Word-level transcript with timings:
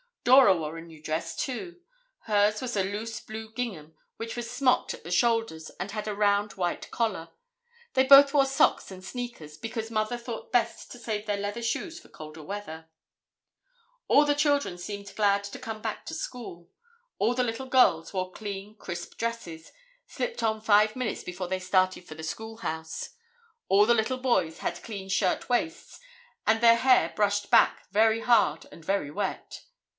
Dora 0.23 0.55
wore 0.55 0.77
a 0.77 0.81
new 0.81 1.01
dress, 1.01 1.35
too. 1.35 1.79
Hers 2.21 2.61
was 2.61 2.75
a 2.75 2.83
loose 2.83 3.19
blue 3.19 3.51
gingham 3.53 3.95
which 4.17 4.35
was 4.35 4.49
smocked 4.49 4.93
at 4.93 5.03
the 5.03 5.11
shoulders 5.11 5.69
and 5.79 5.91
had 5.91 6.07
a 6.07 6.15
round 6.15 6.53
white 6.53 6.89
collar. 6.91 7.29
They 7.93 8.03
both 8.03 8.33
wore 8.33 8.45
socks 8.45 8.89
and 8.91 9.03
sneakers, 9.03 9.57
because 9.57 9.89
Mother 9.91 10.17
thought 10.17 10.51
best 10.51 10.91
to 10.91 10.99
save 10.99 11.25
their 11.25 11.37
leather 11.37 11.61
shoes 11.61 11.99
for 11.99 12.07
colder 12.09 12.41
weather. 12.43 12.87
All 14.07 14.25
the 14.25 14.35
children 14.35 14.77
seemed 14.79 15.15
glad 15.15 15.43
to 15.45 15.59
come 15.59 15.81
back 15.81 16.05
to 16.07 16.13
school. 16.13 16.69
All 17.19 17.33
the 17.33 17.43
little 17.43 17.67
girls 17.67 18.13
wore 18.13 18.31
clean 18.31 18.75
crisp 18.75 19.17
dresses, 19.17 19.71
slipped 20.07 20.41
on 20.41 20.61
five 20.61 20.95
minutes 20.95 21.23
before 21.23 21.47
they 21.47 21.59
started 21.59 22.07
for 22.07 22.15
the 22.15 22.23
schoolhouse. 22.23 23.09
All 23.69 23.85
the 23.85 23.95
little 23.95 24.19
boys 24.19 24.59
had 24.59 24.83
clean 24.83 25.09
shirt 25.09 25.49
waists 25.49 25.99
and 26.47 26.61
their 26.61 26.77
hair 26.77 27.11
brushed 27.15 27.49
back 27.51 27.87
very 27.91 28.21
hard 28.21 28.65
and 28.71 28.85
very 28.85 29.11
wet. 29.11 29.63